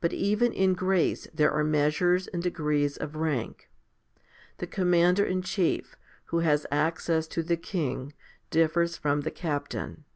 [0.00, 3.68] But even in grace there are measures and degrees of rank.
[4.56, 5.94] The commander in chief,
[6.32, 8.14] who has access to the king,
[8.48, 10.06] differs from the captain.